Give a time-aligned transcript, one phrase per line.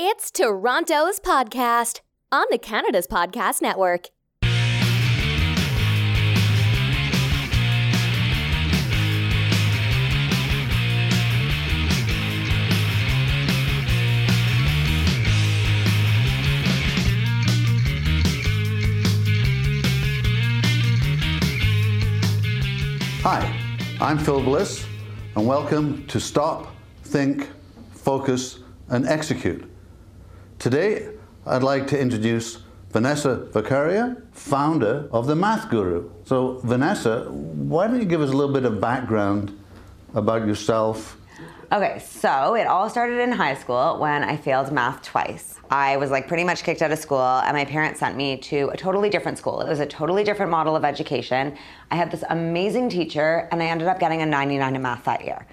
[0.00, 4.10] It's Toronto's podcast on the Canada's Podcast Network.
[23.24, 23.52] Hi,
[24.00, 24.86] I'm Phil Bliss,
[25.34, 26.72] and welcome to Stop,
[27.02, 27.48] Think,
[27.94, 28.60] Focus,
[28.90, 29.68] and Execute.
[30.58, 31.10] Today,
[31.46, 32.58] I'd like to introduce
[32.90, 36.10] Vanessa Vaccaria, founder of the Math Guru.
[36.24, 39.56] So, Vanessa, why don't you give us a little bit of background
[40.14, 41.16] about yourself?
[41.70, 45.60] Okay, so it all started in high school when I failed math twice.
[45.70, 48.70] I was like pretty much kicked out of school, and my parents sent me to
[48.70, 49.60] a totally different school.
[49.60, 51.56] It was a totally different model of education.
[51.92, 55.24] I had this amazing teacher, and I ended up getting a 99 in math that
[55.24, 55.46] year.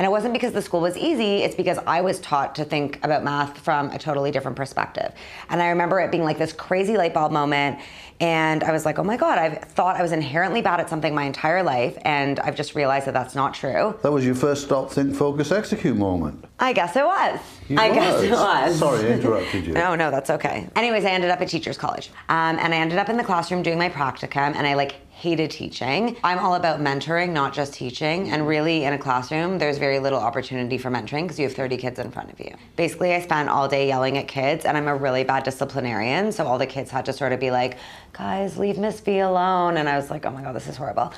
[0.00, 2.98] And it wasn't because the school was easy, it's because I was taught to think
[3.04, 5.12] about math from a totally different perspective.
[5.50, 7.80] And I remember it being like this crazy light bulb moment.
[8.18, 11.14] And I was like, oh my God, I've thought I was inherently bad at something
[11.14, 11.98] my entire life.
[12.00, 13.94] And I've just realized that that's not true.
[14.02, 16.46] That was your first Stop, Think, Focus, Execute moment.
[16.60, 17.40] I guess it was.
[17.68, 18.78] You I guess it was.
[18.78, 19.72] Sorry, I interrupted you.
[19.72, 20.68] No, no, that's okay.
[20.76, 23.62] Anyways, I ended up at teachers college, um, and I ended up in the classroom
[23.62, 26.16] doing my practicum, and I like hated teaching.
[26.24, 28.30] I'm all about mentoring, not just teaching.
[28.30, 31.76] And really, in a classroom, there's very little opportunity for mentoring because you have 30
[31.76, 32.54] kids in front of you.
[32.76, 36.32] Basically, I spent all day yelling at kids, and I'm a really bad disciplinarian.
[36.32, 37.78] So all the kids had to sort of be like,
[38.12, 39.76] guys, leave Miss V alone.
[39.76, 41.12] And I was like, oh my God, this is horrible.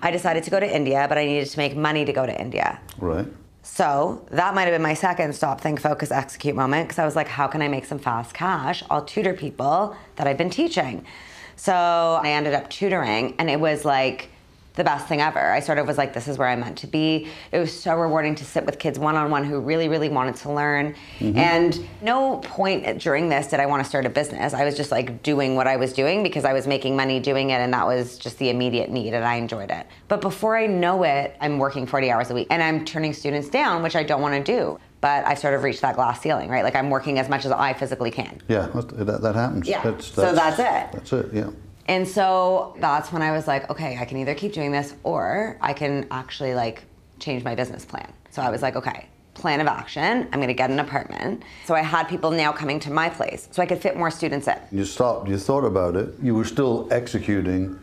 [0.00, 2.40] I decided to go to India, but I needed to make money to go to
[2.40, 2.80] India.
[2.98, 3.26] Right.
[3.72, 7.14] So that might have been my second stop, think, focus, execute moment because I was
[7.14, 8.82] like, how can I make some fast cash?
[8.90, 11.06] I'll tutor people that I've been teaching.
[11.54, 14.29] So I ended up tutoring, and it was like
[14.74, 15.38] the best thing ever.
[15.38, 17.28] I sort of was like, this is where I'm meant to be.
[17.52, 20.36] It was so rewarding to sit with kids one on one who really, really wanted
[20.36, 20.94] to learn.
[21.18, 21.38] Mm-hmm.
[21.38, 24.54] And no point during this did I want to start a business.
[24.54, 27.50] I was just like doing what I was doing because I was making money doing
[27.50, 29.86] it, and that was just the immediate need, and I enjoyed it.
[30.08, 33.48] But before I know it, I'm working 40 hours a week, and I'm turning students
[33.48, 34.78] down, which I don't want to do.
[35.00, 36.62] But I sort of reached that glass ceiling, right?
[36.62, 38.40] Like I'm working as much as I physically can.
[38.48, 39.66] Yeah, that, that, happens.
[39.66, 39.96] Yeah.
[39.98, 40.92] So that's it.
[40.92, 41.50] That's it, yeah.
[41.90, 45.58] And so that's when I was like, okay, I can either keep doing this or
[45.60, 46.84] I can actually like
[47.18, 48.12] change my business plan.
[48.30, 50.28] So I was like, okay, plan of action.
[50.32, 51.42] I'm gonna get an apartment.
[51.64, 54.46] So I had people now coming to my place so I could fit more students
[54.46, 54.56] in.
[54.70, 57.76] You stopped, you thought about it, you were still executing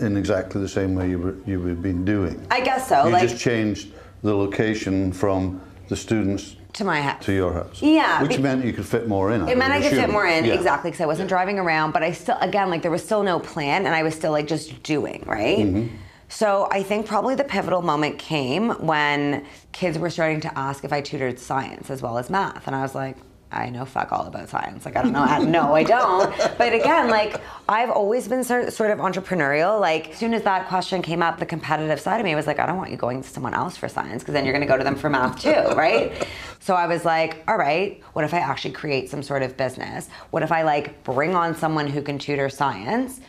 [0.00, 2.46] in exactly the same way you were, you had been doing.
[2.50, 3.06] I guess so.
[3.06, 3.88] You like just changed
[4.22, 7.24] the location from the students to my house.
[7.24, 7.82] to your house.
[7.82, 9.48] Yeah, Which be- meant you could fit more in.
[9.48, 10.54] It meant I could fit more in, Yeah.
[10.54, 13.38] exactly, because I wasn't driving around, but I still, again, like there was still no
[13.40, 15.58] plan and I was still like just doing, right?
[15.58, 15.96] Mm-hmm.
[16.28, 20.92] So I think probably the pivotal moment came when kids were starting to ask if
[20.92, 22.66] I tutored science as well as math.
[22.68, 23.16] And I was like,
[23.52, 24.84] I know fuck all about science.
[24.84, 25.22] Like, I don't know.
[25.22, 26.32] how- no, I don't.
[26.56, 27.36] But again, like,
[27.68, 29.80] I've always been sort sort of entrepreneurial.
[29.80, 32.60] Like, as soon as that question came up, the competitive side of me was like,
[32.60, 34.68] I don't want you going to someone else for science because then you're going to
[34.72, 36.26] go to them for math too, right?
[36.60, 40.08] So I was like, all right, what if I actually create some sort of business?
[40.30, 43.20] What if I like bring on someone who can tutor science?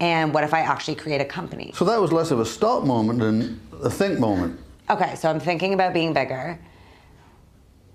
[0.00, 1.72] And what if I actually create a company?
[1.76, 4.58] So that was less of a stop moment than a think moment.
[4.88, 6.58] Okay, so I'm thinking about being bigger.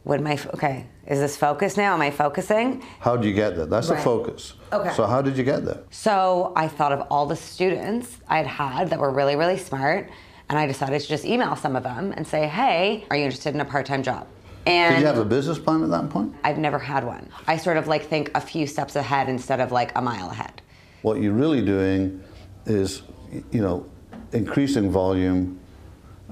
[0.05, 0.85] Would my okay?
[1.07, 1.93] Is this focus now?
[1.95, 2.83] Am I focusing?
[2.99, 3.65] How do you get there?
[3.65, 4.53] That's the focus.
[4.71, 4.93] Okay.
[4.93, 5.81] So how did you get there?
[5.89, 10.09] So I thought of all the students I'd had that were really, really smart,
[10.49, 13.55] and I decided to just email some of them and say, "Hey, are you interested
[13.55, 14.27] in a part-time job?"
[14.67, 16.33] And Did you have a business plan at that point?
[16.43, 17.29] I've never had one.
[17.47, 20.61] I sort of like think a few steps ahead instead of like a mile ahead.
[21.01, 22.23] What you're really doing
[22.65, 23.03] is,
[23.51, 23.85] you know,
[24.31, 25.59] increasing volume,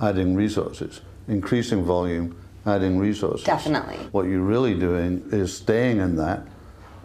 [0.01, 1.01] adding resources.
[1.27, 2.35] Increasing volume,
[2.65, 3.45] adding resources.
[3.45, 3.97] Definitely.
[4.11, 6.47] What you're really doing is staying in that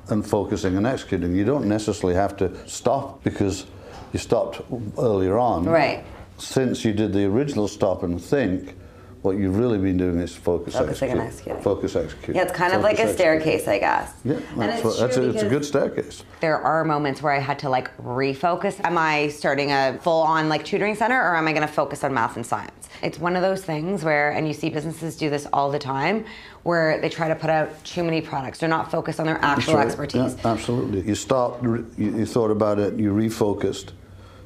[0.08, 1.34] and focusing and executing.
[1.34, 3.66] You don't necessarily have to stop because
[4.12, 4.62] you stopped
[4.98, 5.64] earlier on.
[5.64, 6.04] Right.
[6.38, 8.76] Since you did the original stop and think,
[9.22, 11.56] what you've really been doing is focus, Focusing and execute.
[11.56, 11.62] executing.
[11.62, 12.36] Focus, execute.
[12.36, 13.42] Yeah, it's kind of like Focus, a execute.
[13.42, 14.12] staircase, I guess.
[14.24, 16.22] Yeah, And that's, it's that's a, it's a good staircase.
[16.40, 18.78] there are moments where I had to like refocus.
[18.84, 22.04] Am I starting a full on like tutoring center or am I going to focus
[22.04, 22.88] on math and science?
[23.02, 26.24] It's one of those things where, and you see businesses do this all the time,
[26.62, 28.58] where they try to put out too many products.
[28.58, 29.86] They're not focused on their actual right.
[29.86, 30.36] expertise.
[30.36, 31.02] Yeah, absolutely.
[31.02, 33.90] You stopped, you, you thought about it, you refocused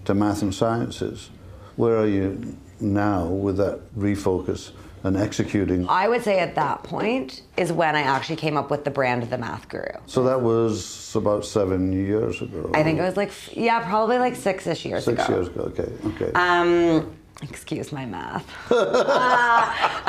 [0.07, 1.31] to math and sciences.
[1.77, 4.73] Where are you now with that refocus
[5.05, 5.89] and executing?
[5.89, 9.23] I would say at that point is when I actually came up with the brand
[9.23, 9.85] of The Math Guru.
[10.07, 12.71] So that was about seven years ago.
[12.75, 15.35] I think it was like, yeah, probably like six ish years six ago.
[15.35, 15.61] years ago.
[15.63, 16.33] Okay, okay.
[16.35, 18.47] Um, excuse my math.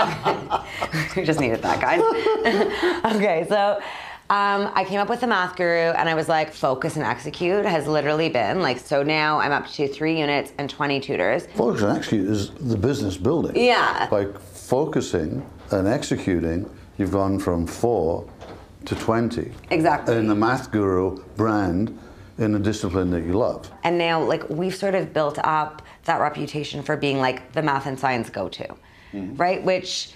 [0.05, 0.67] Ah.
[1.15, 2.01] we just needed that, guys.
[3.15, 3.79] okay, so
[4.29, 7.65] Um, I came up with the math guru and I was like, focus and execute
[7.65, 11.45] has literally been like, so now I'm up to three units and 20 tutors.
[11.55, 13.55] Focus and execute is the business building.
[13.55, 14.07] Yeah.
[14.09, 18.27] By focusing and executing, you've gone from four
[18.85, 19.51] to 20.
[19.69, 20.15] Exactly.
[20.15, 21.97] In the Math Guru brand
[22.37, 23.69] in a discipline that you love.
[23.83, 27.85] And now, like, we've sort of built up that reputation for being like the math
[27.85, 28.75] and science go to,
[29.13, 29.63] right?
[29.63, 30.11] Which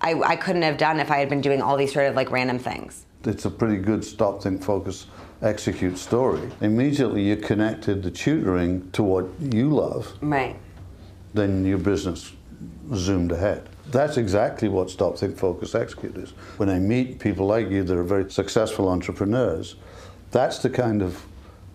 [0.00, 2.30] I, I couldn't have done if I had been doing all these sort of like
[2.30, 3.06] random things.
[3.26, 5.06] It's a pretty good stop, think, focus,
[5.42, 6.50] execute story.
[6.60, 10.56] Immediately you connected the tutoring to what you love, Right.
[11.32, 12.32] then your business
[12.94, 13.68] zoomed ahead.
[13.90, 16.30] That's exactly what Stop, Think, Focus, Execute is.
[16.56, 19.76] When I meet people like you that are very successful entrepreneurs,
[20.30, 21.22] that's the kind of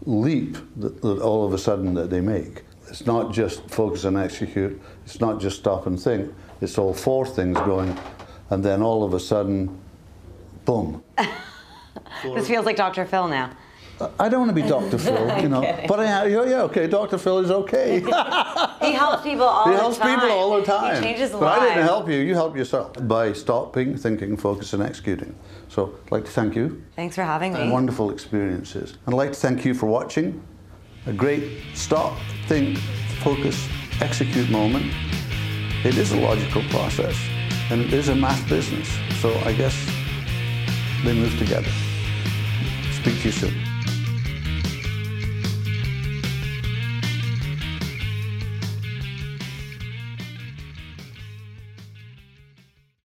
[0.06, 2.64] leap that, that all of a sudden that they make.
[2.88, 4.82] It's not just focus and execute.
[5.06, 6.34] It's not just stop and think.
[6.62, 7.96] It's all four things going,
[8.50, 9.80] and then all of a sudden,
[10.70, 11.04] boom.
[12.36, 13.06] This feels like Dr.
[13.06, 13.52] Phil now.
[14.20, 14.98] I don't want to be Dr.
[14.98, 17.18] Phil, you know, but I, yeah, yeah, okay, Dr.
[17.18, 18.00] Phil is okay.
[18.82, 20.96] He helps people all He the helps people all the time.
[20.96, 21.62] He changes but lives.
[21.62, 22.20] I didn't help you.
[22.20, 25.36] You help yourself by stopping, thinking, focusing, and executing.
[25.70, 26.82] So I'd like to thank you.
[26.96, 27.70] Thanks for having me.
[27.70, 28.98] Wonderful experiences.
[29.08, 30.42] I'd like to thank you for watching.
[31.06, 31.44] A great
[31.74, 32.18] stop,
[32.48, 32.78] think,
[33.28, 33.58] focus,
[34.02, 34.88] execute moment.
[35.86, 37.18] It is a logical process
[37.70, 38.90] and it is a math business.
[39.22, 39.76] So I guess
[41.04, 41.72] they move together.
[42.92, 43.69] Speak to you soon.